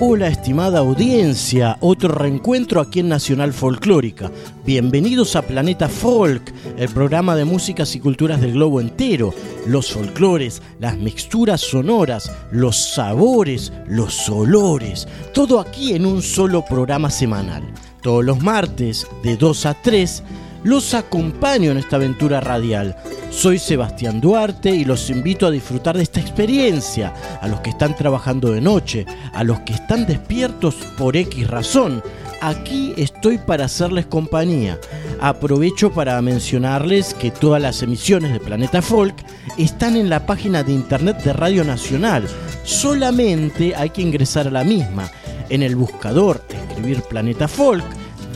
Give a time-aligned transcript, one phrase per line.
[0.00, 4.30] Hola estimada audiencia, otro reencuentro aquí en Nacional Folclórica.
[4.64, 9.34] Bienvenidos a Planeta Folk, el programa de músicas y culturas del globo entero.
[9.66, 17.10] Los folclores, las mixturas sonoras, los sabores, los olores, todo aquí en un solo programa
[17.10, 17.64] semanal.
[18.00, 20.22] Todos los martes, de 2 a 3,
[20.64, 22.96] los acompaño en esta aventura radial.
[23.30, 27.94] Soy Sebastián Duarte y los invito a disfrutar de esta experiencia, a los que están
[27.94, 32.02] trabajando de noche, a los que están despiertos por X razón.
[32.40, 34.78] Aquí estoy para hacerles compañía.
[35.20, 39.14] Aprovecho para mencionarles que todas las emisiones de Planeta Folk
[39.56, 42.24] están en la página de internet de Radio Nacional.
[42.62, 45.10] Solamente hay que ingresar a la misma.
[45.48, 47.84] En el buscador, escribir Planeta Folk,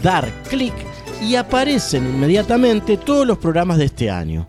[0.03, 0.75] dar clic
[1.23, 4.49] y aparecen inmediatamente todos los programas de este año.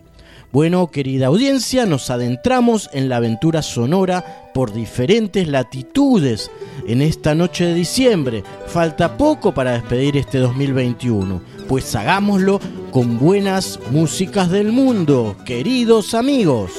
[0.52, 6.48] Bueno, querida audiencia, nos adentramos en la aventura sonora por diferentes latitudes
[6.86, 8.44] en esta noche de diciembre.
[8.68, 12.60] Falta poco para despedir este 2021, pues hagámoslo
[12.92, 16.70] con buenas músicas del mundo, queridos amigos.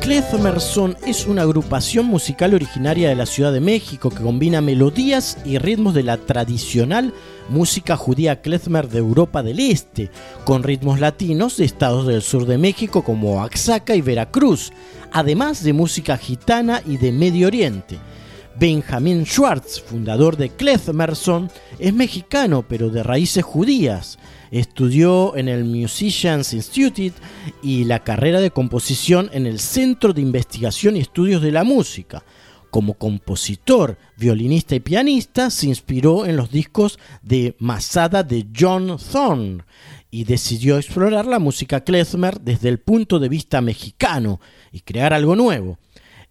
[0.00, 5.58] Klezmerson es una agrupación musical originaria de la Ciudad de México que combina melodías y
[5.58, 7.12] ritmos de la tradicional
[7.50, 10.10] música judía klezmer de Europa del Este,
[10.44, 14.72] con ritmos latinos de estados del sur de México como Oaxaca y Veracruz,
[15.12, 17.98] además de música gitana y de Medio Oriente.
[18.58, 24.18] Benjamin Schwartz, fundador de Klezmerson, es mexicano pero de raíces judías.
[24.50, 27.14] Estudió en el Musicians Institute
[27.62, 32.24] y la carrera de composición en el Centro de Investigación y Estudios de la Música.
[32.70, 39.64] Como compositor, violinista y pianista, se inspiró en los discos de Masada de John Thorne
[40.10, 44.40] y decidió explorar la música klezmer desde el punto de vista mexicano
[44.72, 45.78] y crear algo nuevo.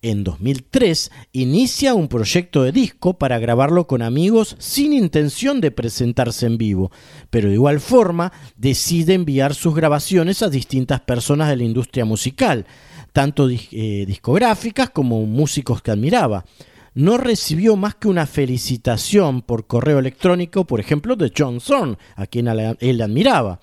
[0.01, 6.45] En 2003 inicia un proyecto de disco para grabarlo con amigos sin intención de presentarse
[6.45, 6.89] en vivo,
[7.29, 12.65] pero de igual forma decide enviar sus grabaciones a distintas personas de la industria musical,
[13.11, 16.45] tanto eh, discográficas como músicos que admiraba.
[16.93, 22.25] No recibió más que una felicitación por correo electrónico, por ejemplo, de John Zorn, a
[22.25, 23.59] quien él admiraba.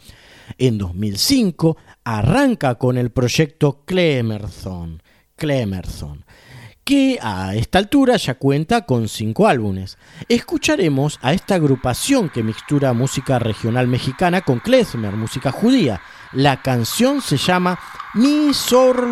[0.58, 5.02] En 2005 arranca con el proyecto Clemerson.
[5.34, 6.25] Clemerson
[6.86, 9.98] que a esta altura ya cuenta con cinco álbumes.
[10.28, 16.00] Escucharemos a esta agrupación que mixtura música regional mexicana con klezmer, música judía.
[16.32, 17.76] La canción se llama
[18.14, 19.04] Mi Sor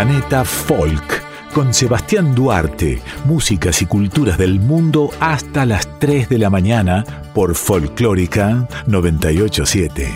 [0.00, 6.48] Planeta Folk con Sebastián Duarte, músicas y culturas del mundo hasta las 3 de la
[6.48, 7.04] mañana
[7.34, 10.08] por Folclórica 987.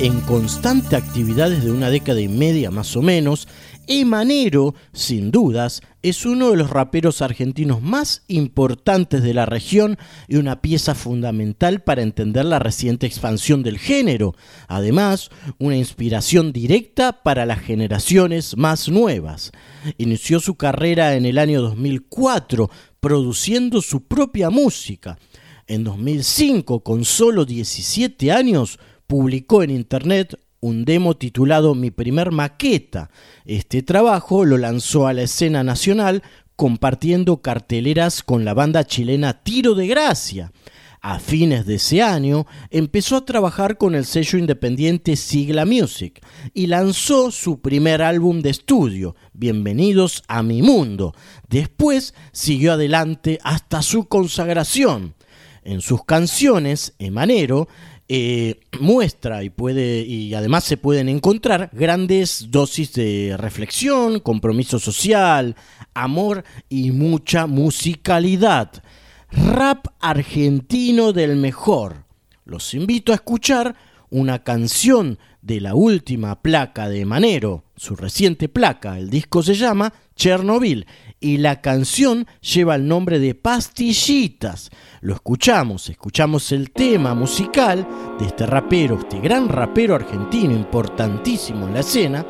[0.00, 3.48] En constante actividad desde una década y media más o menos,
[3.86, 10.36] Emanero, sin dudas, es uno de los raperos argentinos más importantes de la región y
[10.36, 14.34] una pieza fundamental para entender la reciente expansión del género.
[14.68, 19.50] Además, una inspiración directa para las generaciones más nuevas.
[19.96, 25.18] Inició su carrera en el año 2004 produciendo su propia música.
[25.66, 33.10] En 2005, con solo 17 años, publicó en internet un demo titulado Mi primer maqueta.
[33.44, 36.22] Este trabajo lo lanzó a la escena nacional
[36.56, 40.52] compartiendo carteleras con la banda chilena Tiro de Gracia.
[41.00, 46.20] A fines de ese año empezó a trabajar con el sello independiente Sigla Music
[46.54, 51.14] y lanzó su primer álbum de estudio, Bienvenidos a mi mundo.
[51.48, 55.14] Después siguió adelante hasta su consagración.
[55.62, 57.68] En sus canciones, Emanero
[58.10, 65.56] eh, muestra y puede y además se pueden encontrar grandes dosis de reflexión, compromiso social,
[65.92, 68.82] amor y mucha musicalidad.
[69.30, 72.06] Rap argentino del mejor.
[72.46, 73.76] Los invito a escuchar
[74.08, 78.98] una canción de la última placa de Manero, su reciente placa.
[78.98, 80.86] El disco se llama Chernobyl
[81.20, 84.70] y la canción lleva el nombre de Pastillitas.
[85.00, 87.86] Lo escuchamos, escuchamos el tema musical
[88.18, 92.24] de este rapero, este gran rapero argentino importantísimo en la escena,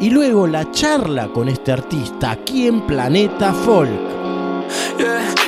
[0.00, 4.20] y luego la charla con este artista aquí en Planeta Folk.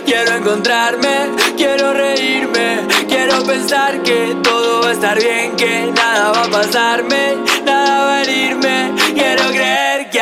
[0.05, 6.45] Quiero encontrarme, quiero reírme, quiero pensar que todo va a estar bien, que nada va
[6.45, 8.93] a pasarme, nada va a herirme.
[9.15, 10.21] Quiero creer que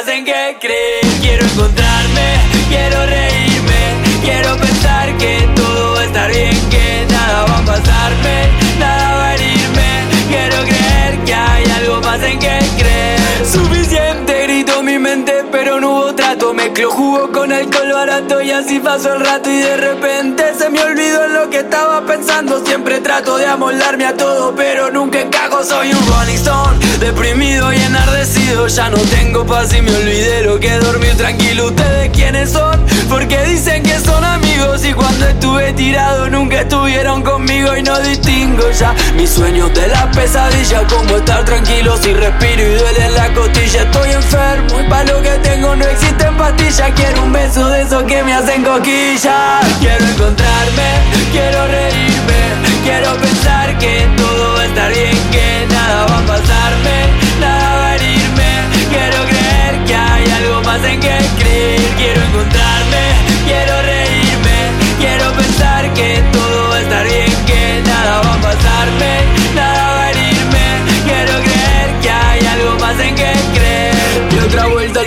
[0.00, 1.00] hay algo más en que creer.
[1.20, 7.58] Quiero encontrarme, quiero reírme, quiero pensar que todo va a estar bien, que nada va
[7.58, 10.04] a pasarme, nada va a herirme.
[10.28, 13.46] Quiero creer que hay algo más en que creer.
[13.46, 16.54] Suficiente grito mi mente, pero no hubo trato.
[16.54, 19.50] Mezclo jugo con alcohol barato y así pasó el rato.
[19.50, 22.64] Y de repente se me olvidó lo que estaba pensando.
[22.64, 25.62] Siempre trato de amoldarme a todo, pero nunca encajo.
[25.64, 28.68] Soy un Rolling Stone, deprimido y enardecido.
[28.68, 31.66] Ya no tengo paz y me olvidé lo que dormir tranquilo.
[31.66, 32.84] ¿Ustedes quiénes son?
[33.08, 34.84] Porque dicen que son amigos.
[34.84, 40.10] Y cuando estuve tirado, nunca estuvieron conmigo y no distingo ya mis sueños de la
[40.10, 40.86] pesadilla.
[40.86, 43.82] Como estar tranquilo si respiro y duele en la costilla.
[43.82, 46.92] Estoy enfermo y para lo que tengo no existen pastillas.
[46.94, 49.66] Quiero un beso de esos que me hacen coquillas.
[49.80, 50.88] Quiero encontrarme,
[51.32, 52.40] quiero reírme.
[52.84, 56.96] Quiero pensar que todo va a estar bien, que nada va a pasarme,
[57.40, 58.50] nada va a herirme.
[58.92, 61.80] Quiero creer que hay algo más en que creer.
[61.98, 62.59] Quiero encontrarme,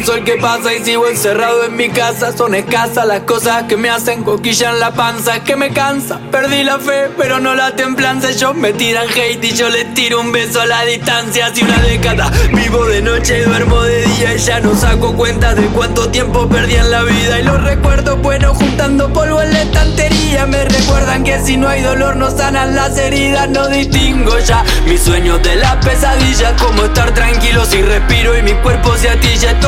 [0.03, 2.35] sol que pasa y sigo encerrado en mi casa.
[2.35, 5.43] Son escasas las cosas que me hacen coquilla la panza.
[5.43, 8.29] Que me cansa, perdí la fe, pero no la templanza.
[8.29, 11.47] Ellos me tiran hate y yo les tiro un beso a la distancia.
[11.47, 14.35] Hace una década vivo de noche y duermo de día.
[14.35, 17.39] Y ya no saco cuentas de cuánto tiempo perdí en la vida.
[17.39, 20.45] Y los recuerdos buenos juntando polvo en la estantería.
[20.45, 23.49] Me recuerdan que si no hay dolor no sanan las heridas.
[23.49, 26.55] No distingo ya mis sueños de la pesadilla.
[26.57, 29.59] Como estar tranquilo si respiro y mi cuerpo se atilla.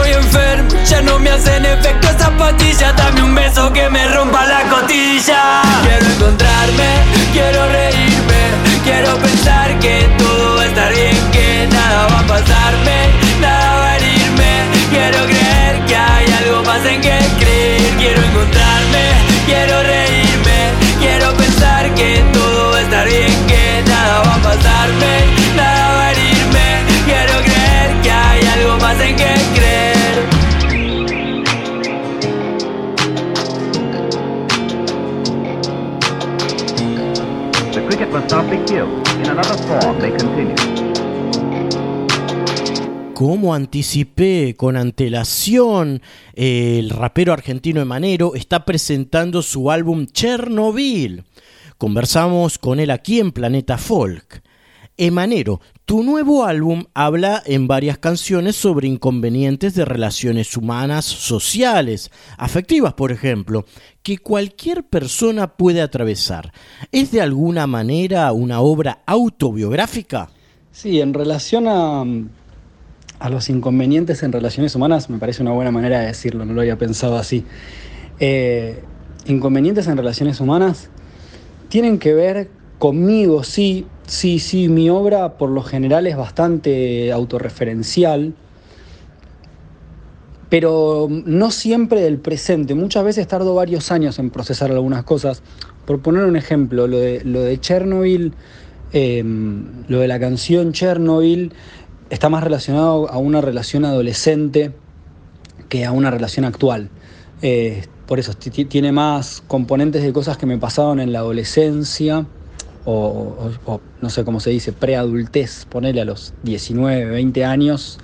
[0.85, 2.95] Ya no me hacen efecto esas pastillas.
[2.95, 5.61] Dame un beso que me rompa la costilla.
[5.83, 6.89] Quiero encontrarme,
[7.33, 8.41] quiero reírme.
[8.83, 12.97] Quiero pensar que todo va a estar bien, que nada va a pasarme,
[13.41, 14.51] nada va a herirme.
[14.91, 17.81] Quiero creer que hay algo más en que creer.
[17.97, 19.03] Quiero encontrarme,
[19.45, 20.73] quiero reírme.
[20.99, 22.34] Quiero pensar que
[38.15, 38.21] In
[39.29, 40.55] another form, they continue.
[43.13, 46.01] Como anticipé con antelación,
[46.33, 51.25] el rapero argentino Emanero está presentando su álbum Chernobyl.
[51.77, 54.44] Conversamos con él aquí en Planeta Folk.
[54.97, 62.93] Emanero, tu nuevo álbum habla en varias canciones sobre inconvenientes de relaciones humanas, sociales, afectivas,
[62.93, 63.65] por ejemplo,
[64.03, 66.53] que cualquier persona puede atravesar.
[66.93, 70.29] ¿Es de alguna manera una obra autobiográfica?
[70.71, 72.05] Sí, en relación a,
[73.19, 76.61] a los inconvenientes en relaciones humanas, me parece una buena manera de decirlo, no lo
[76.61, 77.43] había pensado así.
[78.21, 78.81] Eh,
[79.25, 80.89] inconvenientes en relaciones humanas
[81.67, 82.49] tienen que ver
[82.79, 88.33] conmigo, sí, sí, sí, mi obra por lo general es bastante autorreferencial,
[90.49, 92.75] pero no siempre del presente.
[92.75, 95.41] Muchas veces tardo varios años en procesar algunas cosas.
[95.85, 98.33] Por poner un ejemplo, lo de, Chernobyl,
[98.93, 101.51] em, lo de la canción Chernobyl,
[102.09, 104.71] está más relacionado a una relación adolescente
[105.69, 106.89] que a una relación actual.
[107.41, 112.27] Eh, por eso tiene más componentes de cosas que me pasaron en la adolescencia
[112.85, 113.51] o,
[114.01, 117.99] no sé cómo se dice, preadultez, ponerle a los 19, 20 años,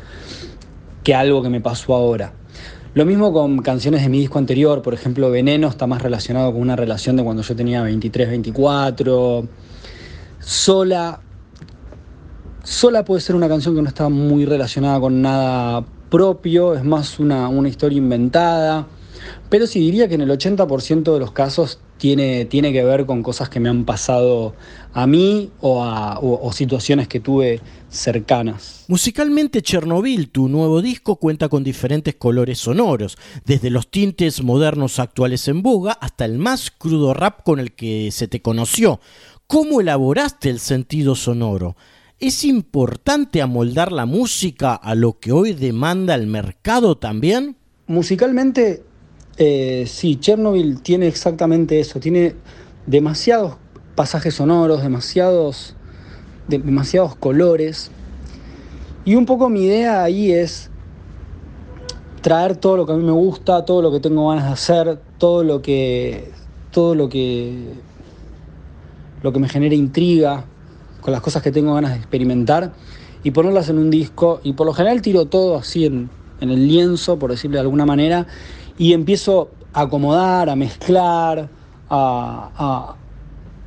[1.03, 2.33] que algo que me pasó ahora.
[2.93, 6.61] Lo mismo con canciones de mi disco anterior, por ejemplo, Veneno está más relacionado con
[6.61, 9.47] una relación de cuando yo tenía 23, 24.
[10.39, 11.21] Sola
[12.63, 17.17] Sola puede ser una canción que no está muy relacionada con nada propio, es más
[17.17, 18.85] una, historia inventada,
[19.49, 23.21] pero sí diría que en el 80% de los casos tiene, tiene, que ver con
[23.21, 24.55] cosas que me han pasado
[24.91, 28.85] a mí o, a, o, situaciones que tuve cercanas.
[28.87, 35.47] Musicalmente Chernobyl, tu nuevo disco, cuenta con diferentes colores sonoros, desde los tintes modernos actuales
[35.47, 38.99] en boga hasta el más crudo rap con el que se te conoció.
[39.45, 41.75] ¿Cómo elaboraste el sentido sonoro?
[42.19, 47.57] ¿Es importante amoldar la música a lo que hoy demanda el mercado también?
[47.85, 48.81] Musicalmente,
[49.37, 52.35] eh, sí, Chernobyl tiene exactamente eso, tiene
[52.85, 53.55] demasiados
[53.95, 55.75] pasajes sonoros, demasiados,
[56.47, 57.91] demasiados colores.
[59.05, 60.69] Y un poco mi idea ahí es
[62.21, 64.99] traer todo lo que a mí me gusta, todo lo que tengo ganas de hacer,
[65.17, 66.31] todo lo que
[66.71, 67.73] todo lo que
[69.21, 70.45] lo que me genera intriga,
[71.01, 72.73] con las cosas que tengo ganas de experimentar
[73.23, 74.39] y ponerlas en un disco.
[74.43, 76.09] Y por lo general tiro todo así en,
[76.39, 78.25] el lienzo, por decirlo de alguna manera,
[78.81, 81.47] y empiezo a acomodar, a mezclar,
[81.87, 82.95] a,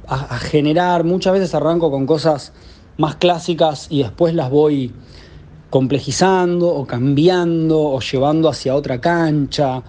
[0.09, 1.05] a, generar.
[1.05, 2.53] Muchas veces arranco con cosas
[2.99, 4.93] más clásicas y después las voy
[5.71, 9.85] complejizando o cambiando o llevando hacia otra cancha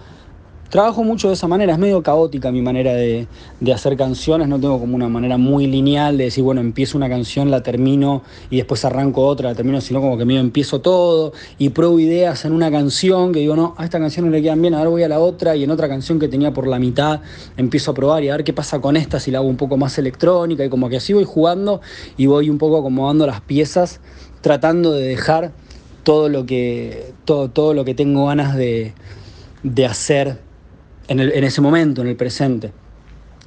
[0.68, 3.28] Trabajo mucho de esa manera, es medio caótica mi manera de,
[3.72, 7.52] hacer canciones, no tengo como una manera muy lineal de decir, bueno, empiezo una canción,
[7.52, 11.68] la termino y después arranco otra, la termino, sino como que medio empiezo todo y
[11.68, 14.74] pruebo ideas en una canción que digo, no, a esta canción no le quedan bien,
[14.74, 17.20] ahora voy a la otra y en otra canción que tenía por la mitad
[17.56, 19.76] empiezo a probar y a ver qué pasa con esta si la hago un poco
[19.76, 21.80] más electrónica y como que así voy jugando
[22.16, 24.00] y voy un poco acomodando las piezas,
[24.40, 25.52] tratando de dejar
[26.02, 28.94] todo lo que, todo, todo lo que tengo ganas de,
[29.62, 30.45] de hacer
[31.08, 32.72] en, ese momento, en el presente.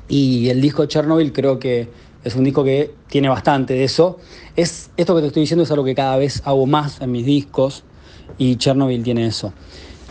[0.07, 1.89] Y el disco Chernobyl creo que
[2.23, 4.17] es un disco que tiene bastante de eso.
[4.55, 7.25] Es, esto que te estoy diciendo es algo que cada vez hago más en mis
[7.25, 7.83] discos
[8.37, 9.53] y Chernobyl tiene eso.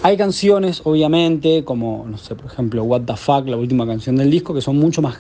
[0.03, 4.31] Hay canciones, obviamente, como, no sé, por ejemplo, What the Fuck, la última canción del
[4.31, 5.19] disco, que son mucho más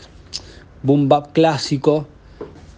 [0.83, 2.07] boom bap clásico.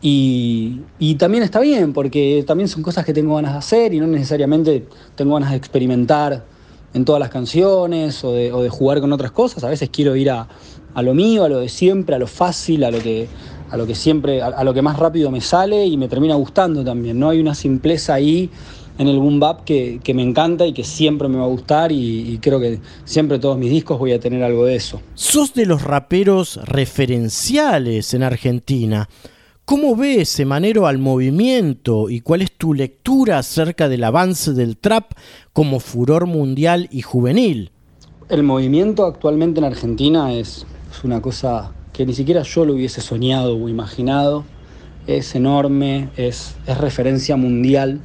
[0.00, 4.00] Y, y, también está bien, porque también son cosas que tengo ganas de hacer y
[4.00, 6.42] no necesariamente tengo ganas de experimentar
[6.94, 9.64] en todas las canciones o de, jugar con otras cosas.
[9.64, 10.48] A veces quiero ir a,
[10.96, 13.28] lo mío, a lo de siempre, a lo fácil, a lo que,
[13.70, 16.84] a lo que siempre, a, lo que más rápido me sale y me termina gustando
[16.84, 17.18] también.
[17.18, 17.30] ¿no?
[17.30, 18.50] Hay una simpleza ahí
[18.98, 22.32] en el boom bap que, me encanta y que siempre me va a gustar y,
[22.32, 25.00] y, creo que siempre todos mis discos voy a tener algo de eso.
[25.14, 29.08] Sos de los raperos referenciales en Argentina.
[29.64, 35.12] ¿Cómo ves, Manero al movimiento y cuál es tu lectura acerca del avance del trap
[35.52, 37.70] como furor mundial y juvenil?
[38.28, 40.66] El movimiento actualmente en Argentina es,
[41.04, 44.44] una cosa que ni siquiera yo lo hubiese soñado o imaginado.
[45.06, 48.00] Es enorme, es, es referencia mundial.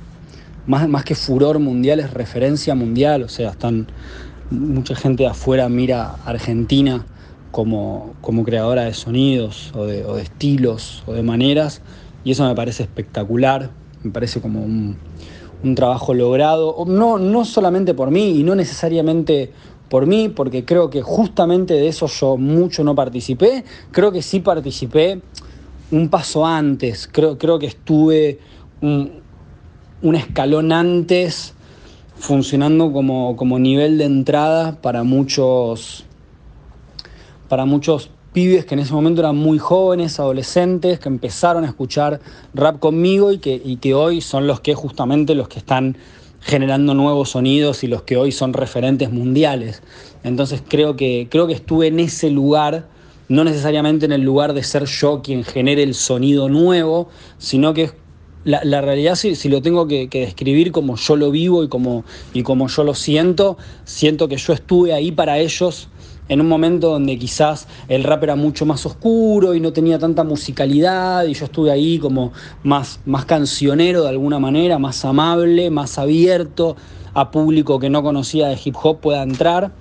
[0.67, 3.23] Más, más que furor mundial, es referencia mundial.
[3.23, 3.87] O sea, están
[4.51, 7.05] mucha gente de afuera mira Argentina
[7.55, 11.81] como, creadora de sonidos o de, estilos o de maneras
[12.25, 13.69] y eso me parece espectacular,
[14.03, 14.97] me parece como un,
[15.73, 19.51] trabajo logrado, no, no solamente por mí y no necesariamente
[19.89, 24.41] por mí, porque creo que justamente de eso yo mucho no participé, creo que sí
[24.41, 25.21] participé
[25.91, 28.37] un paso antes, creo, creo que estuve
[28.81, 29.21] un,
[30.01, 31.53] un escalón antes
[32.15, 36.04] funcionando como, como nivel de entrada para muchos
[37.55, 42.19] para muchos pibes que en ese momento eran muy jóvenes, adolescentes, que empezaron a escuchar
[42.53, 45.95] rap conmigo y que, que hoy son los que justamente los que están
[46.41, 49.83] generando nuevos sonidos y los que hoy son referentes mundiales.
[50.25, 52.89] Entonces creo que, creo que estuve en ese lugar,
[53.29, 57.91] no necesariamente en el lugar de ser yo quien genere el sonido nuevo, sino que
[58.43, 62.67] la, realidad, si, lo tengo que, describir como yo lo vivo y como, y como
[62.67, 65.87] yo lo siento, siento que yo estuve ahí para ellos
[66.27, 70.23] en un momento donde quizás el rap era mucho más oscuro y no tenía tanta
[70.23, 72.31] musicalidad y yo estuve ahí como
[72.63, 76.75] más, más cancionero de alguna manera, más amable, más abierto
[77.13, 79.71] a público que no conocía de hip hop pueda entrar.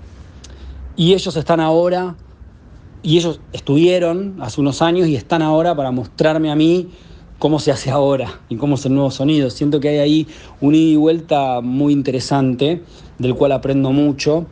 [0.96, 2.14] Y ellos están ahora,
[3.04, 6.88] y ellos estuvieron hace unos años y están ahora para mostrarme a mí
[7.38, 9.50] cómo se hace ahora y cómo es el nuevo sonido.
[9.50, 10.26] Siento que hay ahí
[10.62, 12.82] un ida y vuelta muy interesante,
[13.18, 14.46] del cual aprendo mucho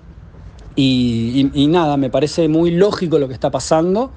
[0.74, 4.10] y, nada, me parece muy lógico lo que está pasando,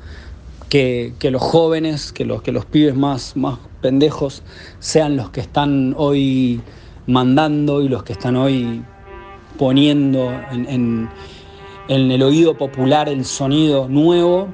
[0.69, 4.43] que, los jóvenes, que los, que los pibes más, más pendejos
[4.79, 6.61] sean los que están hoy
[7.07, 8.83] mandando y los que están hoy
[9.57, 11.09] poniendo en,
[11.87, 14.47] el oído popular el sonido nuevo.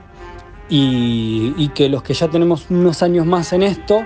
[0.69, 4.03] Y, que los que ya tenemos unos años más en esto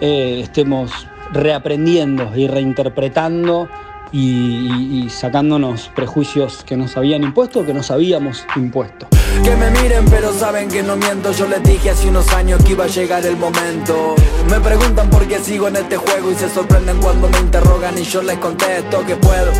[0.00, 0.90] eh, estemos
[1.32, 3.68] reaprendiendo y reinterpretando
[4.12, 9.08] y, sacándonos prejuicios que nos habían impuesto o que nos habíamos impuesto.
[9.42, 12.72] Que me miren pero saben que no miento, yo les dije hace unos años que
[12.72, 14.14] iba a llegar el momento.
[14.50, 18.02] Me preguntan por qué sigo en este juego y se sorprenden cuando me interrogan y
[18.02, 19.52] yo les contesto que puedo.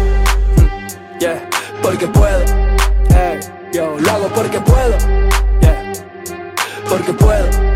[1.19, 1.49] Yeah,
[1.83, 2.45] porque puedo.
[3.11, 3.41] Hey,
[3.73, 4.97] yo lo hago porque puedo.
[5.61, 5.93] Yeah,
[6.89, 7.76] porque puedo.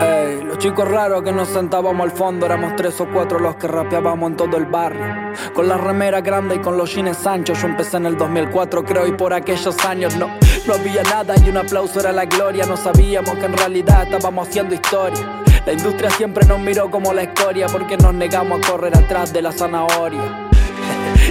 [0.00, 3.68] Ey, los chicos raros que nos sentábamos al fondo éramos tres o cuatro los que
[3.68, 5.32] rapeábamos en todo el barrio.
[5.54, 9.06] Con la remera grande y con los jeans anchos, yo empecé en el 2004 creo
[9.06, 10.28] y por aquellos años no,
[10.66, 12.66] no había nada y un aplauso era la gloria.
[12.66, 15.42] No sabíamos que en realidad estábamos haciendo historia.
[15.64, 19.42] La industria siempre nos miró como la escoria porque nos negamos a correr atrás de
[19.42, 20.48] la zanahoria.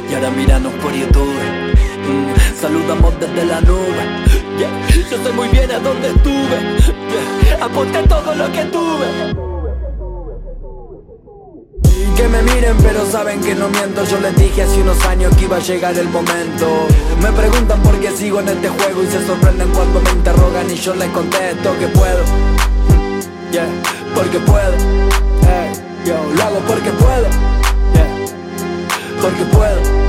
[0.10, 4.33] y ahora miranos por YouTube, mm, saludamos desde la nube.
[4.60, 6.78] Yo sé muy bien a dónde estuve.
[7.62, 9.34] Apunté todo lo que tuve.
[12.16, 14.04] Que me miren pero saben que no miento.
[14.06, 16.88] Yo les dije hace unos años que iba a llegar el momento.
[17.22, 20.76] Me preguntan por qué sigo en este juego Y se sorprenden cuando me interrogan Y
[20.76, 22.24] yo les contesto que puedo.
[23.52, 23.68] Yeah,
[24.16, 24.76] porque puedo.
[26.06, 27.28] Yo lo hago porque puedo.
[27.94, 28.08] Yeah,
[29.22, 30.04] porque puedo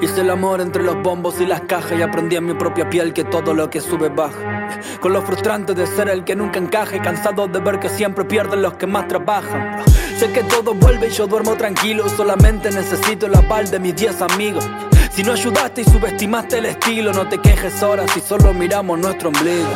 [0.00, 3.12] Hice el amor entre los bombos y las cajas y aprendí en mi propia piel
[3.12, 4.68] que todo lo que sube baja.
[5.00, 8.62] Con lo frustrante de ser el que nunca encaje, cansado de ver que siempre pierden
[8.62, 9.82] los que más trabajan.
[10.18, 14.22] Sé que todo vuelve y yo duermo tranquilo, solamente necesito la paz de mis 10
[14.22, 14.68] amigos.
[15.10, 19.28] Si no ayudaste y subestimaste el estilo, no te quejes ahora si solo miramos nuestro
[19.28, 19.70] ombligo.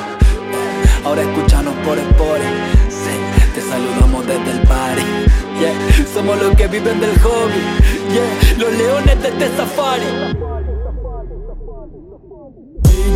[1.05, 2.79] Ahora escúchanos por Spotify
[3.59, 5.18] te saludamos desde el party.
[6.15, 7.63] Somos los que viven del hobby.
[8.59, 10.05] Los leones de este safari.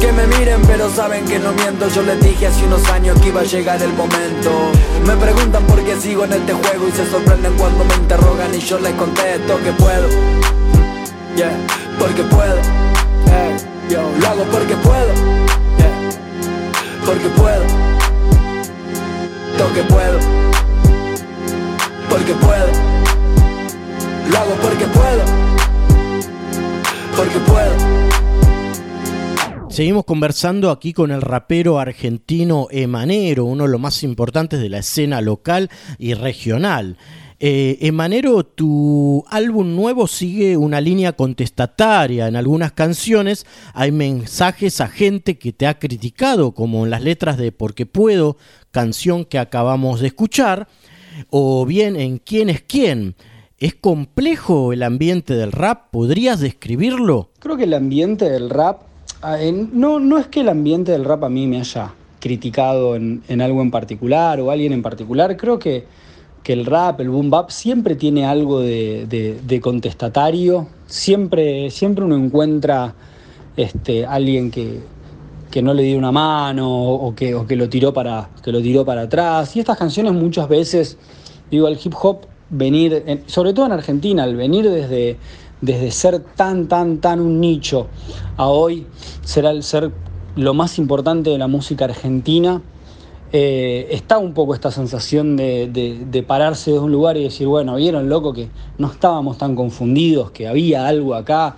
[0.00, 1.88] Que me miren pero saben que no miento.
[1.88, 4.50] Yo les dije hace unos años que iba a llegar el momento.
[5.06, 8.58] Me preguntan por qué sigo en este juego Y se sorprenden cuando me interrogan y
[8.58, 10.08] yo les contesto que puedo.
[11.36, 11.56] Yeah,
[11.98, 12.56] porque puedo.
[14.20, 15.12] Lo hago porque puedo.
[15.78, 16.10] Yeah,
[17.06, 17.92] porque puedo.
[19.74, 20.18] Que puedo,
[22.12, 22.66] porque puedo,
[24.30, 25.24] lo hago porque puedo,
[27.16, 27.72] porque puedo.
[29.70, 34.80] Seguimos conversando aquí con el rapero argentino Emanero, uno de los más importantes de la
[34.80, 36.98] escena local y regional.
[37.40, 42.28] Eh, Emanero, tu álbum nuevo sigue una línea contestataria.
[42.28, 47.38] En algunas canciones hay mensajes a gente que te ha criticado, como en las letras
[47.38, 48.36] de Porque Puedo,
[48.70, 50.68] canción que acabamos de escuchar,
[51.30, 53.14] o bien en quién es quién.
[53.58, 55.90] ¿Es complejo el ambiente del rap?
[55.92, 57.30] ¿Podrías describirlo?
[57.38, 58.82] Creo que el ambiente del rap,
[59.22, 59.36] ah,
[59.72, 63.62] no, no es que el ambiente del rap a mí me haya criticado en, algo
[63.62, 65.84] en particular o alguien en particular, creo que,
[66.42, 72.94] que, el rap, el boom bap, siempre tiene algo de, contestatario, siempre, siempre uno encuentra
[73.56, 74.80] este, alguien que,
[75.52, 78.84] que no le dio una mano o que, que, lo tiró para, que lo tiró
[78.84, 79.54] para atrás.
[79.54, 80.98] Y estas canciones muchas veces,
[81.50, 85.18] digo, el hip hop venir, sobre todo en Argentina, al venir desde,
[85.60, 87.86] desde ser tan, tan, tan un nicho
[88.36, 88.86] a hoy
[89.22, 89.92] ser el ser
[90.34, 92.62] lo más importante de la música argentina,
[93.34, 97.76] eh, está un poco esta sensación de, de, pararse de un lugar y decir, bueno,
[97.76, 101.56] vieron loco que no estábamos tan confundidos, que había algo acá.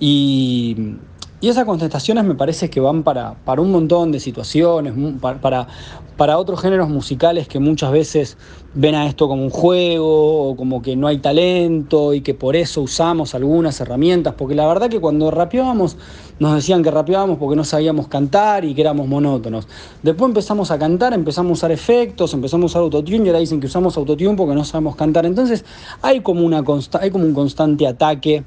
[0.00, 0.96] Y,
[1.40, 5.68] y esas contestaciones me parece que van para, para un montón de situaciones, para,
[6.16, 8.36] para, otros géneros musicales que muchas veces
[8.74, 12.56] ven a esto como un juego o como que no hay talento y que por
[12.56, 15.96] eso usamos algunas herramientas, porque la verdad que cuando rapeábamos
[16.40, 19.68] nos decían que rapeábamos porque no sabíamos cantar y que éramos monótonos.
[20.02, 23.60] Después empezamos a cantar, empezamos a usar efectos, empezamos a usar autotune y ahora dicen
[23.60, 25.24] que usamos autotune porque no sabemos cantar.
[25.24, 25.64] Entonces
[26.02, 26.64] hay como, una
[27.00, 28.44] hay como un constante ataque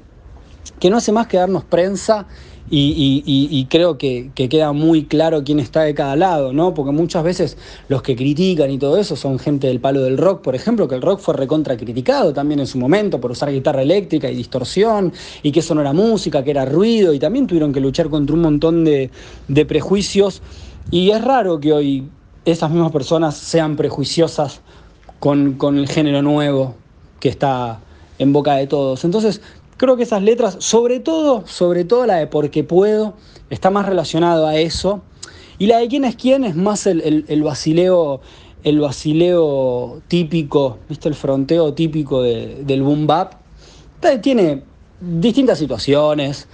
[0.78, 2.26] que no hace más que darnos prensa
[2.74, 6.72] y, creo que, queda muy claro quién está de cada lado, ¿no?
[6.72, 7.58] Porque muchas veces
[7.88, 10.94] los que critican y todo eso son gente del palo del rock, por ejemplo, que
[10.94, 15.12] el rock fue recontra criticado también en su momento por usar guitarra eléctrica y distorsión,
[15.42, 18.34] y que eso no era música, que era ruido, y también tuvieron que luchar contra
[18.34, 19.10] un montón de,
[19.68, 20.40] prejuicios.
[20.90, 22.08] Y es raro que hoy
[22.46, 24.62] esas mismas personas sean prejuiciosas
[25.20, 26.74] con, con el género nuevo
[27.20, 27.80] que está
[28.18, 29.04] en boca de todos.
[29.04, 29.42] Entonces,
[29.76, 33.14] Creo que esas letras, sobre todo, sobre todo la de Porque Puedo,
[33.50, 35.02] está más relacionado a eso.
[35.58, 38.20] Y la de Quién es quién es más el, el, el basileo
[38.64, 41.08] el basileo típico, ¿viste?
[41.08, 43.34] El fronteo típico del boom bap.
[44.20, 44.62] Tiene
[45.00, 46.48] distintas situaciones,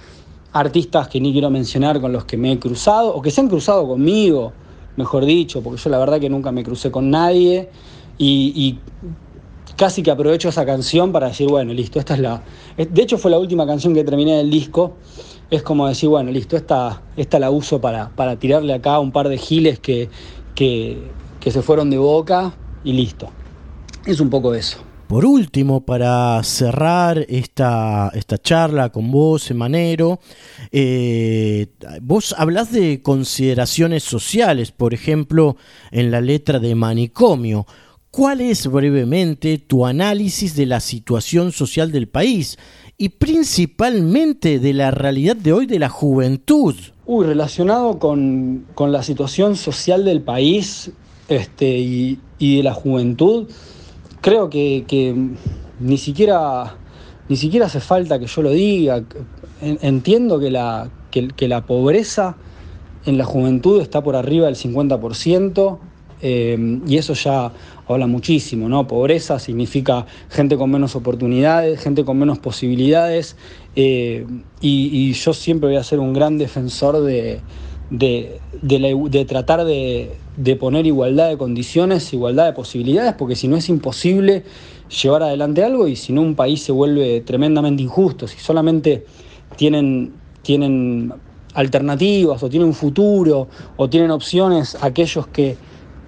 [0.53, 3.47] artistas que ni quiero mencionar con los que me he cruzado, o que se han
[3.47, 4.53] cruzado conmigo,
[4.97, 7.69] mejor dicho, porque yo la verdad que nunca me crucé con nadie.
[8.17, 8.77] Y
[9.79, 12.43] casi que aprovecho esa canción para decir, bueno, listo, esta es la...
[12.75, 14.97] De hecho fue la última canción que terminé del disco.
[15.49, 19.29] Es como decir, bueno, listo, esta, esta la uso para, para tirarle acá un par
[19.29, 20.09] de giles que,
[20.53, 20.99] que,
[21.49, 23.29] se fueron de boca y listo.
[24.05, 24.79] Es un poco eso.
[25.07, 30.19] Por último, para cerrar esta, esta charla con vos, Emanero,
[30.73, 31.67] eh,
[32.01, 35.55] vos hablas de consideraciones sociales, por ejemplo,
[35.89, 37.65] en la letra de Manicomio.
[38.11, 42.57] ¿Cuál es brevemente tu análisis de la situación social del país
[42.97, 46.75] y principalmente de la realidad de hoy de la juventud?
[47.05, 50.91] Uy, relacionado con, la situación social del país
[51.27, 53.47] este, y, de la juventud,
[54.21, 55.13] creo que,
[55.79, 56.77] ni, siquiera,
[57.27, 59.03] ni siquiera hace falta que yo lo diga.
[59.61, 62.37] Entiendo que la, que la pobreza
[63.05, 65.77] en la juventud está por arriba del 50%.
[66.21, 67.51] Eh, y eso ya
[67.93, 68.87] habla muchísimo, ¿no?
[68.87, 73.35] Pobreza significa gente con menos oportunidades, gente con menos posibilidades,
[73.75, 74.25] eh,
[74.61, 77.41] y, yo siempre voy a ser un gran defensor de,
[77.89, 80.11] de, tratar de,
[80.59, 84.43] poner igualdad de condiciones, igualdad de posibilidades, porque si no es imposible
[85.01, 89.05] llevar adelante algo y si no un país se vuelve tremendamente injusto, si solamente
[89.55, 91.13] tienen, tienen
[91.53, 93.47] alternativas o tienen futuro
[93.77, 95.57] o tienen opciones aquellos que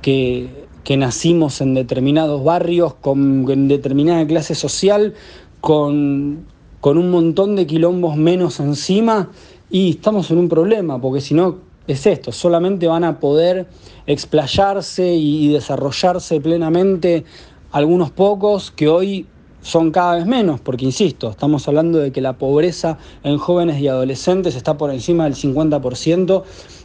[0.01, 5.13] que, nacimos en determinados barrios, con, en determinada clase social,
[5.61, 6.45] con,
[6.83, 9.29] un montón de quilombos menos encima,
[9.69, 13.67] y estamos en un problema, porque si no es esto, solamente van a poder
[14.05, 17.23] explayarse y, desarrollarse plenamente
[17.71, 19.25] algunos pocos que hoy
[19.61, 23.87] son cada vez menos, porque insisto, estamos hablando de que la pobreza en jóvenes y
[23.87, 26.43] adolescentes está por encima del 50%.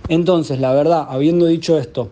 [0.08, 2.10] Entonces, la verdad, habiendo dicho esto,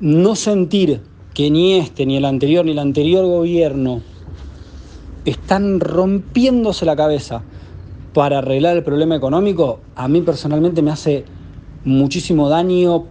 [0.00, 1.00] no sentir
[1.34, 4.02] que ni este, ni el anterior, ni el anterior gobierno
[5.24, 7.42] están rompiéndose la cabeza
[8.14, 11.24] para arreglar el problema económico, a mí personalmente me hace
[11.84, 13.06] muchísimo daño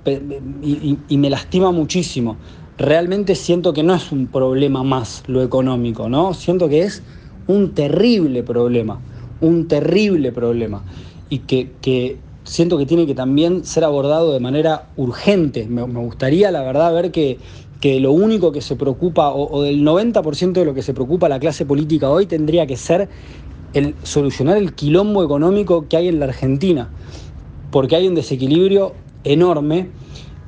[0.62, 2.38] y, me lastima muchísimo.
[2.78, 6.34] Realmente siento que no es un problema más lo económico, ¿no?
[6.34, 7.02] Siento que es
[7.48, 9.00] un terrible problema,
[9.42, 10.84] un terrible problema.
[11.30, 12.18] Y que, que
[12.48, 15.68] siento que tiene que también ser abordado de manera urgente.
[15.68, 17.38] Me, gustaría, la verdad, ver que,
[17.82, 21.40] que, lo único que se preocupa, o, del 90% de lo que se preocupa la
[21.40, 23.10] clase política hoy, tendría que ser
[23.74, 26.90] el solucionar el quilombo económico que hay en la Argentina,
[27.70, 28.94] porque hay un desequilibrio
[29.26, 29.90] enorme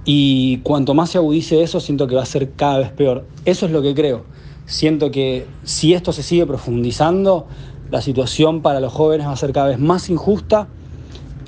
[0.06, 3.26] y cuanto más se agudice eso, siento que va a ser cada vez peor.
[3.44, 4.24] Eso es lo que creo.
[4.66, 7.48] Siento que si esto se sigue profundizando,
[7.92, 10.70] la situación para los jóvenes va a ser cada vez más injusta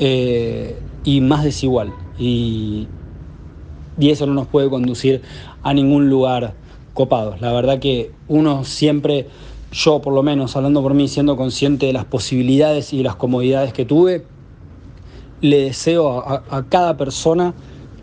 [0.04, 1.94] eh, y más desigual.
[2.18, 2.88] Y,
[4.00, 5.22] y eso no nos puede conducir
[5.62, 6.56] a ningún lugar
[6.94, 7.36] copado.
[7.40, 9.28] La verdad que uno siempre,
[9.72, 13.74] yo por lo menos, hablando por mí, siendo consciente de las posibilidades y las comodidades
[13.74, 14.26] que tuve,
[15.40, 17.54] le deseo a, cada persona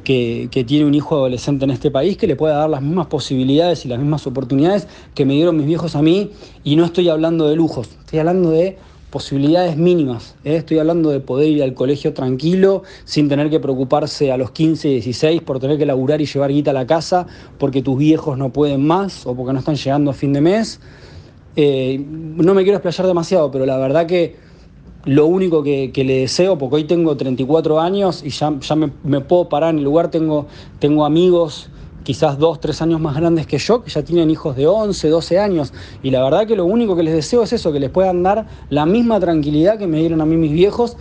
[0.04, 3.08] que, que, tiene un hijo adolescente en este país que le pueda dar las mismas
[3.08, 6.30] posibilidades y las mismas oportunidades que me dieron mis viejos a mí.
[6.62, 8.78] Y no estoy hablando de lujos, estoy hablando de
[9.10, 10.34] posibilidades mínimas.
[10.44, 10.56] ¿eh?
[10.56, 14.88] Estoy hablando de poder ir al colegio tranquilo, sin tener que preocuparse a los 15,
[14.88, 17.26] 16 por tener que laburar y llevar guita a la casa
[17.58, 20.80] porque tus viejos no pueden más o porque no están llegando a fin de mes.
[21.56, 24.36] Eh, no me quiero explayar demasiado, pero la verdad que
[25.04, 29.70] lo único que, le deseo, porque hoy tengo 34 años y ya, me, puedo parar
[29.70, 30.46] en el lugar, tengo
[31.06, 31.70] amigos
[32.04, 35.38] quizás dos, tres años más grandes que yo, que ya tienen hijos de 11, 12
[35.38, 38.22] años, y la verdad que lo único que les deseo es eso, que les puedan
[38.22, 40.96] dar la misma tranquilidad que me dieron a mí mis viejos.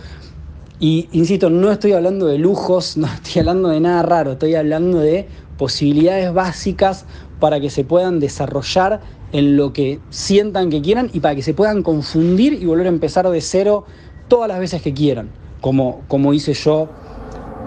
[0.80, 4.98] Y insisto, no estoy hablando de lujos, no estoy hablando de nada raro, estoy hablando
[4.98, 7.04] de posibilidades básicas
[7.40, 9.00] para que se puedan desarrollar
[9.32, 12.90] en lo que sientan que quieran y para que se puedan confundir y volver a
[12.90, 13.84] empezar de cero
[14.28, 15.30] todas las veces que quieran,
[15.60, 16.88] como, como hice yo,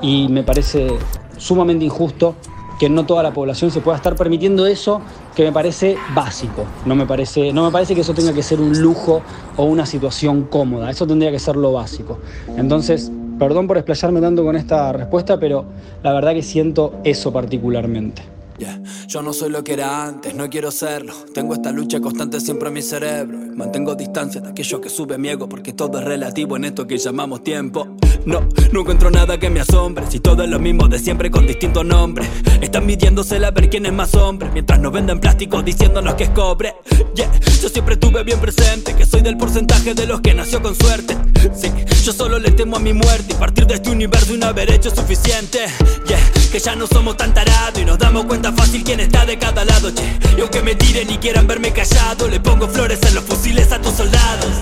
[0.02, 0.88] y me parece
[1.38, 2.36] sumamente injusto
[2.82, 5.02] que no toda la población se pueda estar permitiendo eso,
[5.36, 6.65] que me parece básico.
[6.84, 9.22] No me parece, no me parece que eso tenga que ser un lujo
[9.56, 10.89] o una situación cómoda.
[10.89, 12.17] Eso tendría que ser lo básico.
[12.58, 15.63] Entonces, perdón por explayarme tanto con esta respuesta, pero
[16.02, 18.24] la verdad que siento eso particularmente.
[19.08, 21.13] Yo no soy lo que era antes, no quiero serlo.
[21.34, 23.38] Tengo esta lucha constante siempre en mi cerebro.
[23.56, 26.97] Mantengo distancia de aquello que sube mi ego, porque todo es relativo en esto que
[26.97, 27.97] llamamos tiempo.
[28.26, 30.06] No, no encuentro nada que me asombre.
[30.10, 32.28] Si todo es lo mismo de siempre con distintos nombres.
[32.62, 34.50] Están midiéndose a ver quién es más hombre.
[34.54, 36.76] Mientras nos venden plástico diciéndonos que es cobre.
[37.15, 40.76] Yeah, yo siempre tuve bien presente que soy del porcentaje de los que nació con
[40.76, 41.17] suerte.
[41.54, 41.71] Sí,
[42.04, 44.71] yo solo le temo a mi muerte y partir de este universo y no haber
[44.71, 45.60] hecho suficiente.
[46.08, 46.19] Yeah,
[46.52, 49.66] que ya no somos tan tarados y nos damos cuenta fácil quién está de cada
[49.66, 50.20] lado, che.
[50.38, 53.82] Y aunque me tiren y quieran verme callado, le pongo flores en los fusiles a
[53.82, 54.54] tus soldados.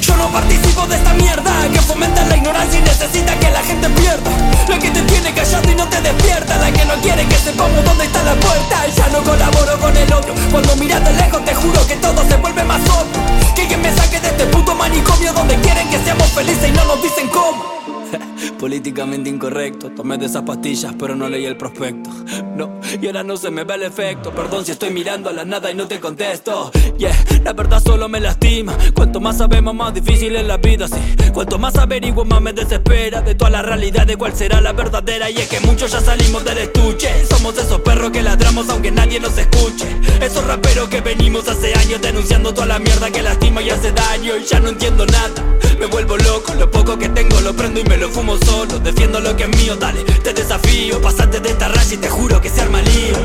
[0.00, 3.88] Yo no participo de esta mierda que fomenta la ignorancia y necesita que la gente
[3.90, 4.30] pierda.
[4.68, 7.84] La que te tiene callado y no te despierta, la que no quiere que sepamos
[7.84, 8.86] dónde está la puerta.
[8.96, 10.34] Ya no colaboro con el odio.
[10.50, 13.54] Cuando miras de lejos te juro que todo se vuelve más obvio.
[13.54, 16.84] Que alguien me saque de este puto manicomio donde quieren que seamos felices y no
[16.84, 17.77] nos dicen cómo.
[18.58, 22.10] Políticamente incorrecto, tomé de esas pastillas pero no leí el prospecto.
[22.56, 24.32] No, y ahora no se me ve el efecto.
[24.32, 26.70] Perdón si estoy mirando a la nada y no te contesto.
[26.98, 28.76] Yeah, la verdad solo me lastima.
[28.94, 31.30] Cuanto más sabemos, más difícil es la vida, sí.
[31.32, 33.20] Cuanto más averiguo, más me desespera.
[33.20, 35.30] De toda la realidad de cuál será la verdadera.
[35.30, 37.08] Y es que muchos ya salimos del estuche.
[37.26, 39.86] Somos esos perros que ladramos aunque nadie nos escuche.
[40.20, 44.36] Esos raperos que venimos hace años denunciando toda la mierda que lastima y hace daño.
[44.36, 45.47] Y ya no entiendo nada.
[45.78, 48.78] Me vuelvo loco, lo poco que tengo lo prendo y me lo fumo solo.
[48.80, 51.00] Defiendo lo que es mío, dale, te desafío.
[51.00, 53.16] Pasate de esta raya y te juro que se arma lío.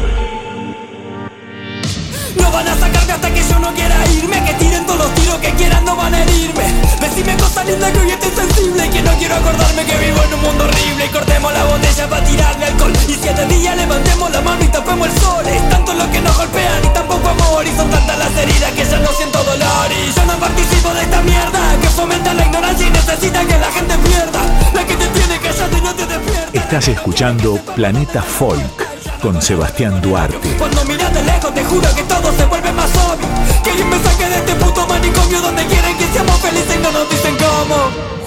[2.36, 5.38] No van a sacarme hasta que yo no quiera irme Que tiren todos los tiros
[5.40, 6.64] que quieran, no van a herirme.
[7.00, 10.42] Decime cosas lindas que hoy estoy sensible Que no quiero acordarme que vivo en un
[10.42, 11.06] mundo horrible.
[11.06, 15.08] Y cortemos la botella para tirarle alcohol Y siete días levantemos la mano y tapemos
[15.08, 18.38] el sol Es tanto lo que nos golpean y tampoco amor Y son tantas las
[18.38, 19.88] heridas que ya no siento dolor.
[19.92, 23.72] Y yo no participo de esta mierda Que fomenta la ignorancia y necesita que la
[23.72, 24.42] gente pierda.
[24.74, 26.60] La que te tiene callado y no te despierta.
[26.60, 30.56] Estás escuchando Planeta Folk con Sebastián Duarte.
[30.58, 33.28] Cuando miras de lejos te juro que todo se vuelve más obvio.
[33.66, 34.54] Este.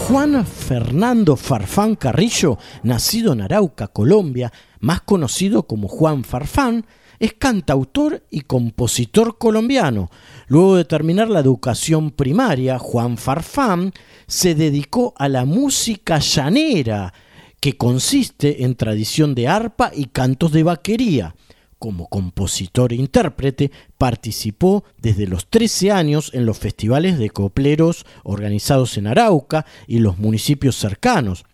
[0.09, 6.87] Juan Fernando Farfán Carrillo, nacido en Arauca, Colombia, más conocido como Juan Farfán,
[7.19, 10.11] es cantautor y compositor colombiano.
[10.47, 13.93] Luego de terminar la educación primaria, Juan Farfán
[14.27, 17.13] se dedicó a la música llanera
[17.59, 21.35] que consiste en tradición de arpa y cantos de vaquería.
[21.79, 28.97] Como compositor e intérprete, participó desde los 13 años en los festivales de copleros organizados
[28.97, 31.45] en Arauca y los municipios cercanos,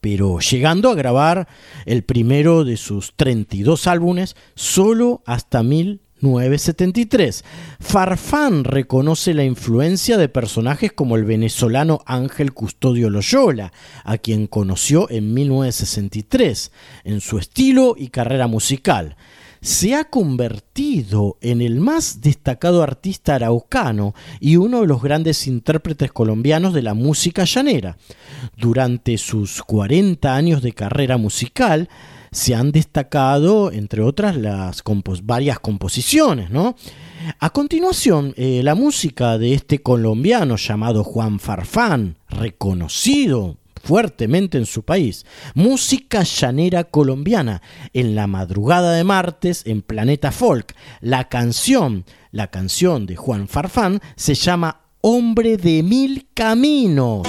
[0.00, 1.46] pero llegando a grabar
[1.84, 7.44] el primero de sus 32 álbumes solo hasta 1000 973.
[7.80, 13.72] Farfán reconoce la influencia de personajes como el venezolano Ángel Custodio Loyola,
[14.04, 16.72] a quien conoció en 1963,
[17.04, 19.16] en su estilo y carrera musical.
[19.60, 26.12] Se ha convertido en el más destacado artista araucano y uno de los grandes intérpretes
[26.12, 27.98] colombianos de la música llanera.
[28.56, 31.90] Durante sus 40 años de carrera musical,
[32.32, 34.82] se han destacado, entre otras, las
[35.24, 36.50] varias composiciones.
[36.50, 36.76] ¿no?
[37.38, 44.82] A continuación, eh, la música de este colombiano llamado Juan Farfán, reconocido fuertemente en su
[44.84, 45.26] país.
[45.54, 47.62] Música llanera colombiana.
[47.92, 50.74] En la madrugada de martes en Planeta Folk.
[51.00, 57.26] La canción, la canción de Juan Farfán se llama Hombre de Mil Caminos.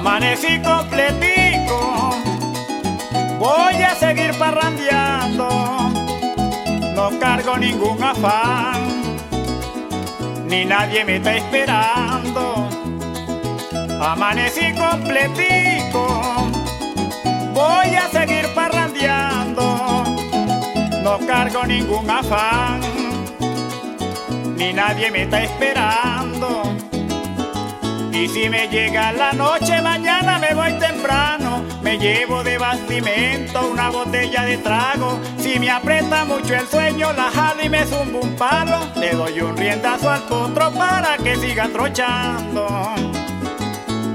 [0.00, 2.16] Amanecí completico,
[3.38, 5.46] voy a seguir parrandeando,
[6.96, 8.80] no cargo ningún afán,
[10.46, 12.66] ni nadie me está esperando.
[14.00, 16.24] Amanecí completico,
[17.52, 20.04] voy a seguir parrandeando,
[21.02, 22.80] no cargo ningún afán,
[24.56, 26.89] ni nadie me está esperando.
[28.20, 31.64] Y si me llega la noche, mañana me voy temprano.
[31.80, 35.18] Me llevo de bastimento una botella de trago.
[35.38, 38.80] Si me aprieta mucho el sueño, la jalo y me zumbo un palo.
[38.96, 43.09] Le doy un riendazo al potro para que siga trochando.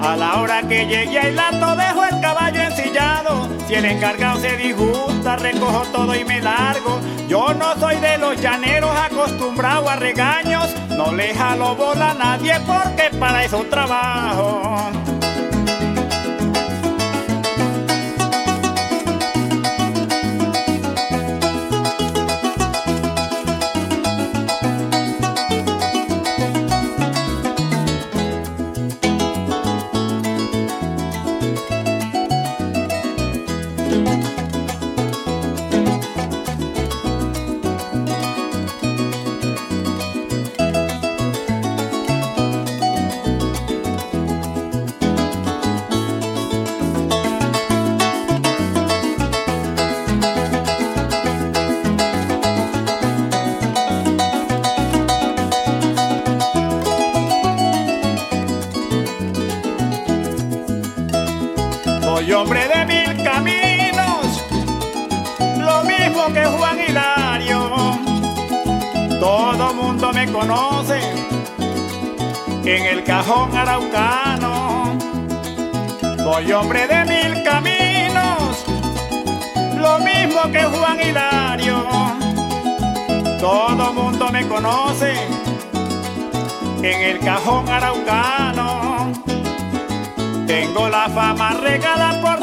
[0.05, 3.49] A la hora que llegue a lato dejo el caballo ensillado.
[3.67, 6.99] Si el encargado se disgusta, recojo todo y me largo.
[7.27, 10.75] Yo no soy de los llaneros acostumbrado a regaños.
[10.89, 14.91] No le jalo bola a nadie porque para eso trabajo.
[70.25, 70.99] Me conoce
[72.63, 74.97] en el cajón araucano.
[76.17, 78.65] Soy hombre de mil caminos,
[79.77, 81.85] lo mismo que Juan Hilario.
[83.39, 85.13] Todo mundo me conoce
[86.81, 89.11] en el cajón araucano.
[90.47, 92.34] Tengo la fama regada por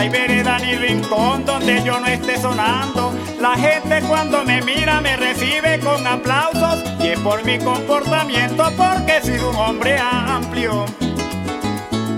[0.00, 3.12] hay vereda ni rincón donde yo no esté sonando.
[3.38, 6.82] La gente cuando me mira me recibe con aplausos.
[7.00, 10.86] Y es por mi comportamiento porque he sido un hombre amplio.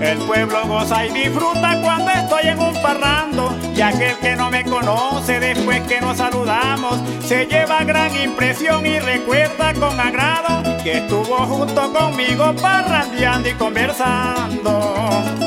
[0.01, 3.53] El pueblo goza y disfruta cuando estoy en un parrando.
[3.75, 8.97] Y aquel que no me conoce después que nos saludamos se lleva gran impresión y
[8.99, 15.42] recuerda con agrado que estuvo junto conmigo parrandeando y conversando.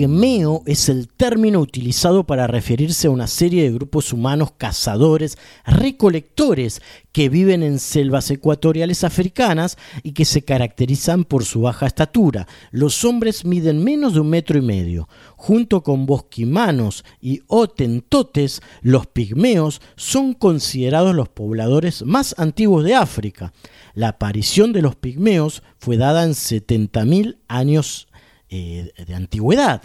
[0.00, 5.36] Pigmeo es el término utilizado para referirse a una serie de grupos humanos cazadores,
[5.66, 6.80] recolectores,
[7.12, 12.48] que viven en selvas ecuatoriales africanas y que se caracterizan por su baja estatura.
[12.70, 15.06] Los hombres miden menos de un metro y medio.
[15.36, 23.52] Junto con bosquimanos y otentotes, los pigmeos son considerados los pobladores más antiguos de África.
[23.92, 28.08] La aparición de los pigmeos fue dada en 70.000 años
[28.50, 29.80] eh, de antigüedad.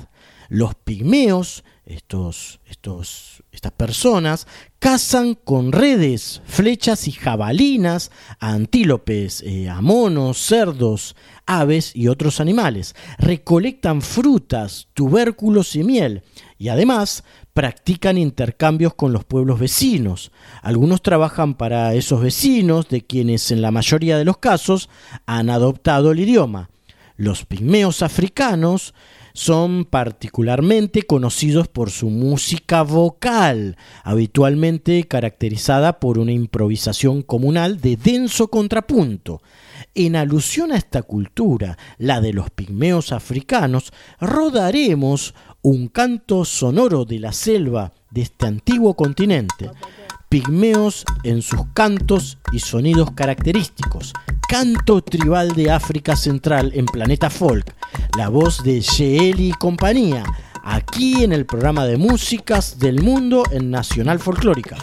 [0.50, 4.48] Los pigmeos, estas personas,
[4.80, 12.40] cazan con redes, flechas y jabalinas a antílopes, eh, a monos, cerdos, aves y otros
[12.40, 12.96] animales.
[13.20, 16.24] Recolectan frutas, tubérculos y miel.
[16.58, 20.32] Y además practican intercambios con los pueblos vecinos.
[20.62, 24.90] Algunos trabajan para esos vecinos, de quienes en la mayoría de los casos
[25.26, 26.70] han adoptado el idioma.
[27.18, 28.94] Los pigmeos africanos
[29.34, 38.50] son particularmente conocidos por su música vocal, habitualmente caracterizada por una improvisación comunal de denso
[38.50, 39.42] contrapunto.
[39.94, 47.20] En alusión a esta cultura, la de los pigmeos africanos, rodaremos un canto sonoro de
[47.20, 49.72] la selva de este antiguo continente
[50.30, 54.12] pigmeos en sus cantos y sonidos característicos.
[54.48, 57.76] Canto tribal de África Central en Planeta Folk.
[58.16, 60.24] La voz de Sheeli y compañía.
[60.64, 64.78] Aquí en el programa de músicas del mundo en Nacional Folclórica.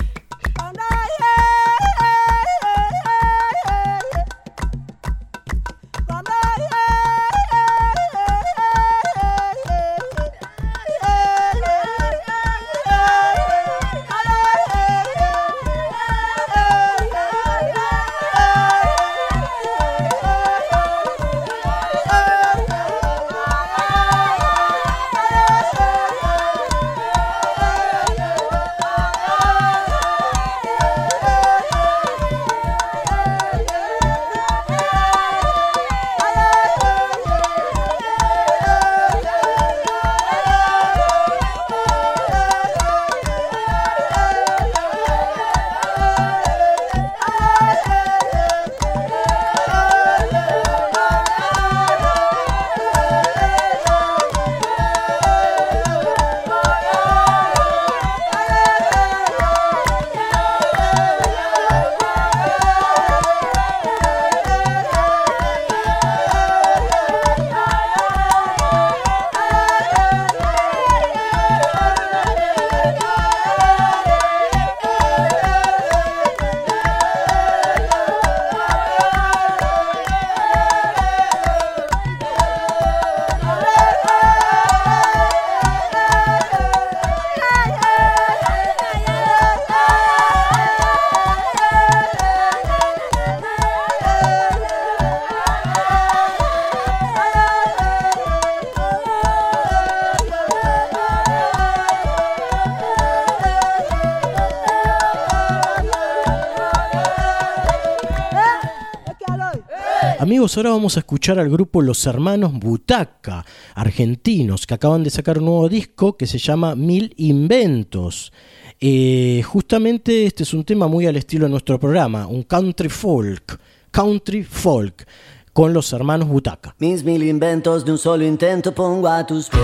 [110.43, 115.45] Ahora vamos a escuchar al grupo Los Hermanos Butaca, argentinos, que acaban de sacar un
[115.45, 118.33] nuevo disco que se llama Mil Inventos.
[118.81, 123.57] Eh, justamente este es un tema muy al estilo de nuestro programa, un country folk,
[123.93, 125.07] country folk,
[125.53, 126.75] con los hermanos Butaca.
[126.81, 129.63] Mis mil inventos de un solo intento pongo a tus pies.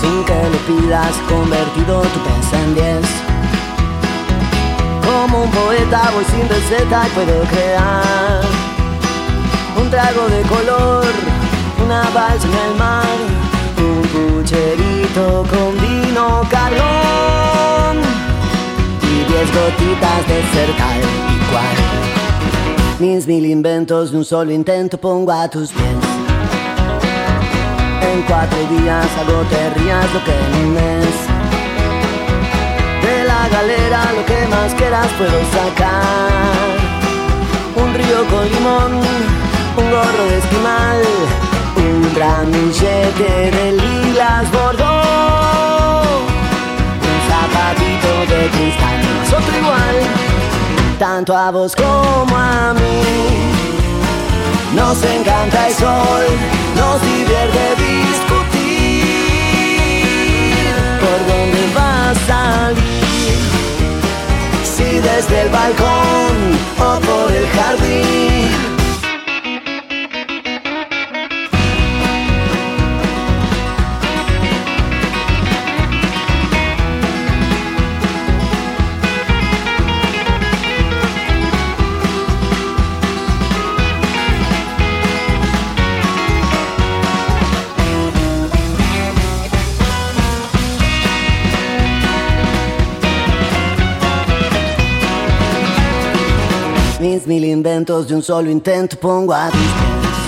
[0.00, 2.56] Sin que lo pidas, convertido tu pensa.
[5.04, 8.55] Como un poeta voy sin receta y puedo crear
[9.76, 11.06] un trago de color,
[11.84, 13.18] una balsa en el mar,
[13.78, 17.96] un pucherito con vino carbón
[19.02, 21.00] y diez gotitas de cercal
[21.48, 21.76] igual.
[22.98, 26.04] Mis mil inventos de un solo intento pongo a tus pies.
[28.02, 31.36] En cuatro días hago te rías lo que en un mes
[33.48, 36.30] galera, lo que más quieras puedo sacar.
[37.76, 39.00] Un río con limón,
[39.76, 41.02] un gorro de esquimal,
[41.76, 45.02] un ramillete de lilas bordó,
[47.10, 49.96] un zapatito de cristal, más otro igual,
[50.98, 53.02] tanto a vos como a mí.
[54.74, 56.26] Nos encanta el sol,
[56.76, 58.46] nos divierte discutir
[61.00, 62.66] por dónde va a salir
[65.00, 66.36] desde el balcón
[66.78, 68.65] o por el jardín.
[97.86, 100.18] De un solo intento pongo a tus pies.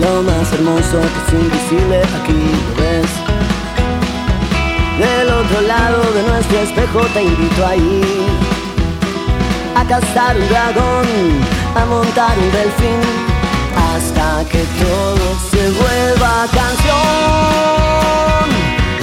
[0.00, 2.32] Lo más hermoso que es invisible aquí
[2.66, 3.06] lo ves.
[4.98, 8.26] Del otro lado de nuestro espejo te invito a ir
[9.76, 11.06] a cazar un dragón,
[11.76, 13.00] a montar un delfín,
[13.94, 17.76] hasta que todo se vuelva canción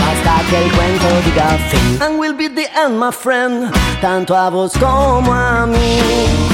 [0.04, 2.02] hasta que el cuento diga fin.
[2.02, 3.72] And we'll be the end, my friend,
[4.02, 6.53] tanto a vos como a mí.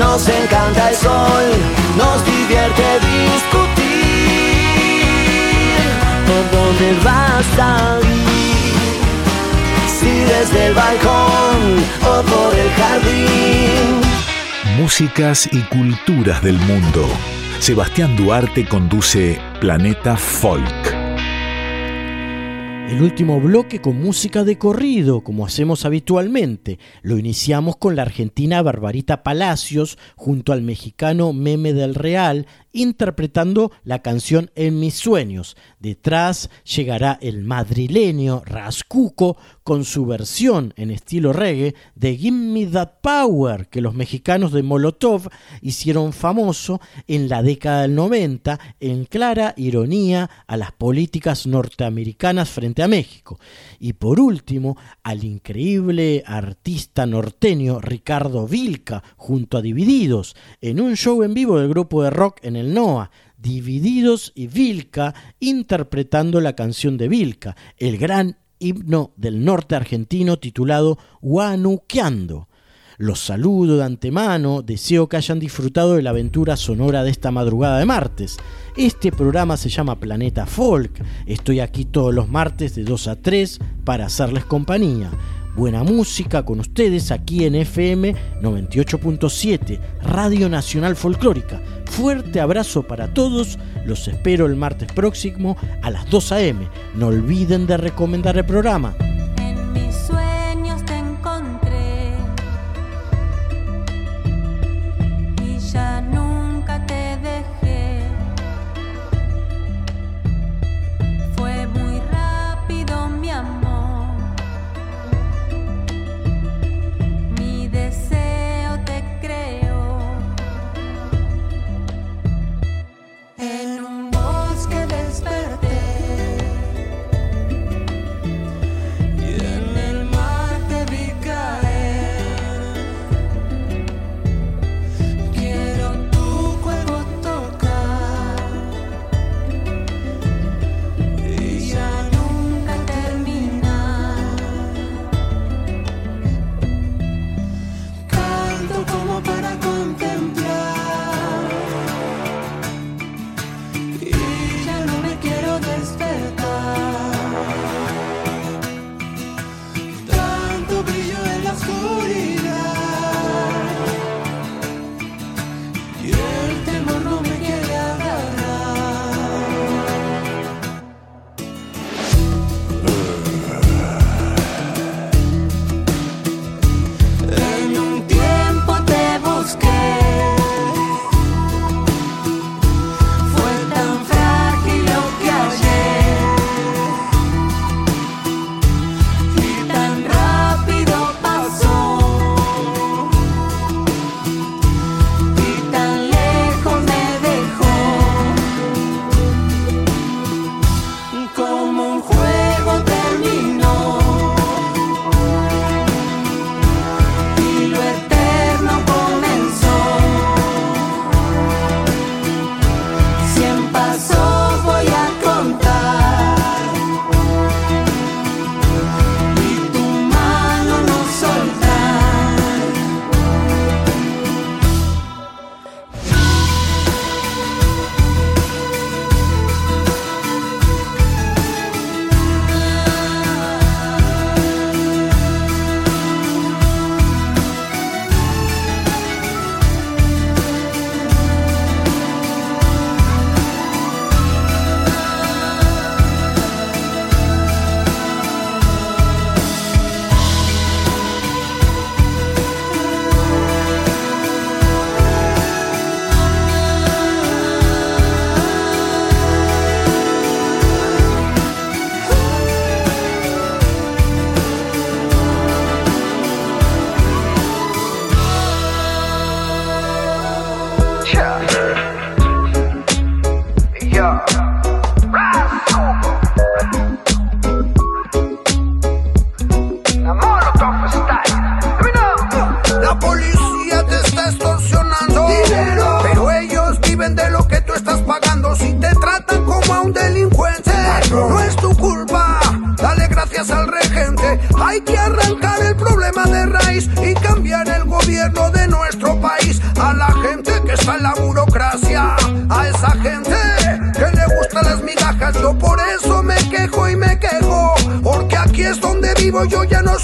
[0.00, 1.44] Nos encanta el sol,
[1.98, 3.90] nos divierte discutir
[6.26, 8.72] por dónde va a salir.
[9.86, 14.00] Si desde el balcón o por el jardín.
[14.78, 17.06] Músicas y culturas del mundo.
[17.58, 20.99] Sebastián Duarte conduce Planeta Folk.
[22.90, 26.80] El último bloque con música de corrido, como hacemos habitualmente.
[27.02, 34.00] Lo iniciamos con la argentina Barbarita Palacios junto al mexicano Meme del Real interpretando la
[34.00, 35.56] canción En mis sueños.
[35.78, 43.00] Detrás llegará el madrileño Rascuco con su versión en estilo reggae de Give Me That
[43.02, 45.28] Power que los mexicanos de Molotov
[45.62, 52.82] hicieron famoso en la década del 90 en clara ironía a las políticas norteamericanas frente
[52.82, 53.38] a México.
[53.78, 61.22] Y por último, al increíble artista norteño Ricardo Vilca junto a Divididos en un show
[61.22, 66.96] en vivo del grupo de rock en el NOA, Divididos y Vilca interpretando la canción
[66.98, 72.48] de Vilca, el gran himno del norte argentino titulado Guanuqueando.
[72.98, 77.78] Los saludo de antemano, deseo que hayan disfrutado de la aventura sonora de esta madrugada
[77.78, 78.36] de martes.
[78.76, 81.02] Este programa se llama Planeta Folk.
[81.24, 85.10] Estoy aquí todos los martes de 2 a 3 para hacerles compañía
[85.54, 91.60] buena música con ustedes aquí en FM 98.7, Radio Nacional Folclórica.
[91.86, 96.68] Fuerte abrazo para todos, los espero el martes próximo a las 2 a.m.
[96.94, 98.94] No olviden de recomendar el programa.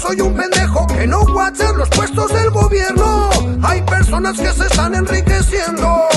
[0.07, 3.29] soy un pendejo que no WhatsApp los puestos del gobierno.
[3.61, 6.07] Hay personas que se están enriqueciendo,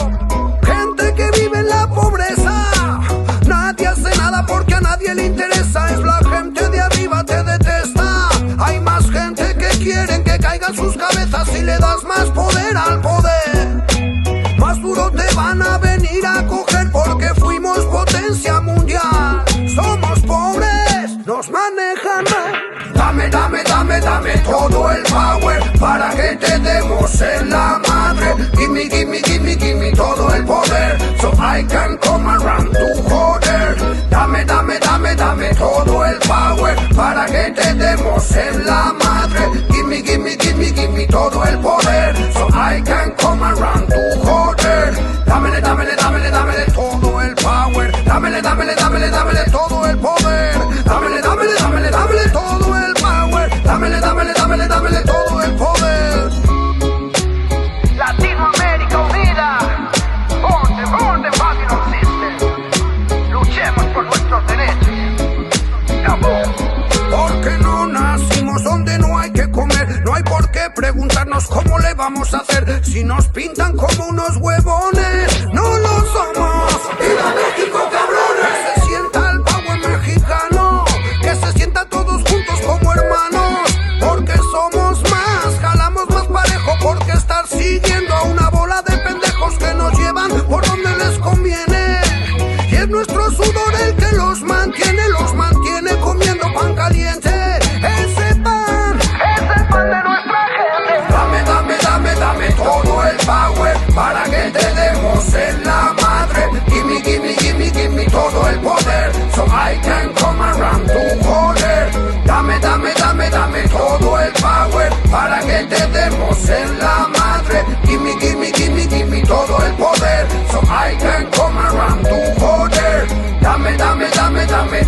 [0.63, 3.01] gente que vive en la pobreza.
[3.47, 5.91] Nadie hace nada porque a nadie le interesa.
[5.91, 8.29] Es la gente de arriba te detesta.
[8.59, 12.50] Hay más gente que quieren que caigan sus cabezas si le das más poder.
[24.71, 28.35] todo el power para que te demos en la madre.
[28.57, 30.99] Gimme, gimme, gimme, gimme todo el poder.
[31.21, 33.77] So I can come around to joder.
[34.11, 39.70] Dame, dame, dame, dame todo el power para que te demos en la madre.
[72.01, 75.47] vamos a hacer si nos pintan como unos huevones?
[75.53, 76.73] No lo somos.
[76.99, 78.10] ¡Viva México, cabrón!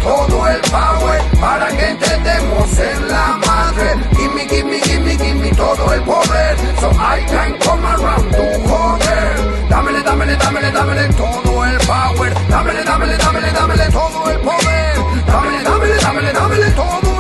[0.03, 3.95] todo el power para que te demos en la madre.
[4.17, 6.57] Gimme, gimme, gimme, gimme todo el poder.
[6.81, 9.69] So I can come around tu joder.
[9.69, 12.33] Dámele, dámele, dámele, dámele todo el power.
[12.49, 14.95] Dámele, dámele, dámele, dámele todo el poder.
[15.27, 17.12] Dámele, dámele, dámele, dámele todo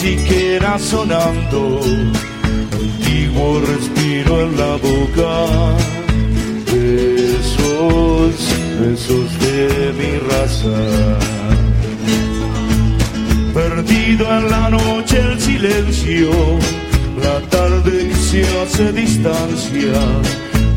[0.00, 1.78] siquiera sonando,
[2.72, 5.32] antiguo respiro en la boca,
[6.72, 8.34] besos,
[8.80, 10.78] besos de mi raza.
[13.52, 16.30] Perdido en la noche el silencio,
[17.22, 20.00] la tarde que se hace distancia,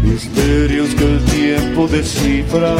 [0.01, 2.76] misterios que el tiempo descifra.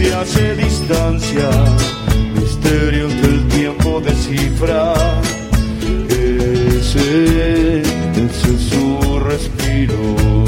[0.00, 1.50] se hace distancia,
[2.34, 4.94] misterio misterios el tiempo descifra.
[6.08, 10.39] Ese, ese es su respiro.